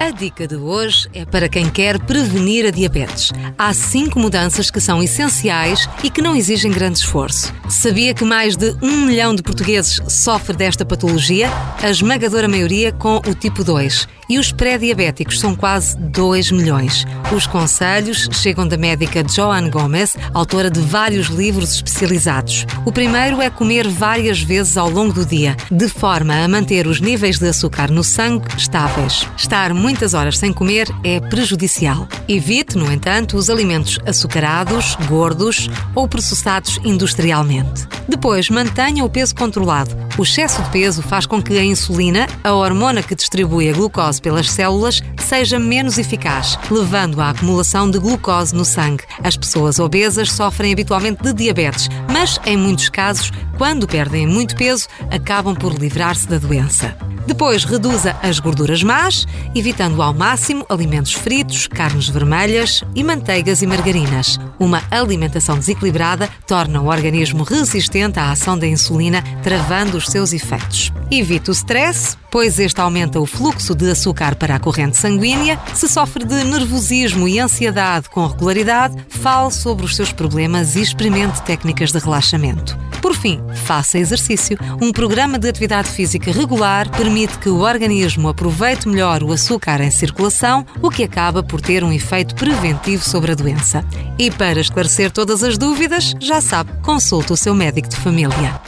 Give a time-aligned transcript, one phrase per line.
[0.00, 3.32] A dica de hoje é para quem quer prevenir a diabetes.
[3.56, 7.52] Há cinco mudanças que são essenciais e que não exigem grande esforço.
[7.68, 11.48] Sabia que mais de um milhão de portugueses sofre desta patologia?
[11.82, 17.04] A esmagadora maioria com o tipo 2 e os pré-diabéticos são quase 2 milhões.
[17.34, 22.66] Os conselhos chegam da médica Joan Gomez, autora de vários livros especializados.
[22.84, 27.00] O primeiro é comer várias vezes ao longo do dia, de forma a manter os
[27.00, 29.28] níveis de açúcar no sangue estáveis.
[29.36, 32.08] Estar muitas horas sem comer é prejudicial.
[32.26, 37.86] Evite, no entanto, os alimentos açucarados, gordos ou processados industrialmente.
[38.08, 39.94] Depois, mantenha o peso controlado.
[40.16, 44.22] O excesso de peso faz com que a insulina, a hormona que distribui a glucose
[44.22, 49.04] pelas células, seja menos eficaz, levando à acumulação de glucose no sangue.
[49.22, 54.88] As pessoas obesas sofrem habitualmente de diabetes, mas em muitos casos, quando perdem muito peso,
[55.10, 56.96] acabam por livrar-se da doença.
[57.26, 63.66] Depois, reduza as gorduras más, evitando ao máximo alimentos fritos, carnes vermelhas e manteigas e
[63.66, 64.38] margarinas.
[64.58, 70.92] Uma alimentação desequilibrada torna o organismo resistente à ação da insulina, travando os seus efeitos.
[71.10, 75.58] Evite o stress, pois este aumenta o fluxo de açúcar para a corrente sanguínea.
[75.74, 81.42] Se sofre de nervosismo e ansiedade com regularidade, fale sobre os seus problemas e experimente
[81.42, 82.76] técnicas de relaxamento.
[83.00, 84.58] Por fim, faça exercício.
[84.80, 89.90] Um programa de atividade física regular permite que o organismo aproveite melhor o açúcar em
[89.90, 93.84] circulação, o que acaba por ter um efeito preventivo sobre a doença.
[94.18, 98.60] E para esclarecer todas as dúvidas, já sabe, consulte o seu médico de família.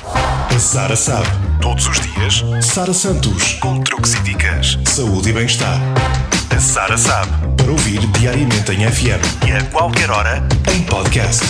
[0.59, 1.29] Sara sabe.
[1.61, 5.79] Todos os dias, Sara Santos, com truques e dicas, saúde e bem-estar.
[6.55, 7.33] A Sara sabe.
[7.57, 11.45] Para ouvir diariamente em FM e a qualquer hora em podcast.